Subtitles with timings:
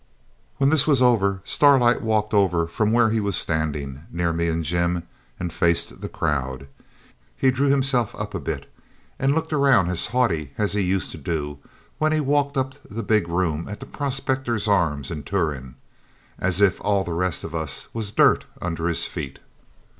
[0.57, 4.65] When this was over Starlight walked over from where he was standing, near me and
[4.65, 5.03] Jim,
[5.39, 6.65] and faced the crowd.
[7.37, 8.65] He drew himself up a bit,
[9.19, 11.59] and looked round as haughty as he used to do
[11.99, 15.75] when he walked up the big room at the Prospectors' Arms in Turon
[16.39, 19.37] as if all the rest of us was dirt under his feet.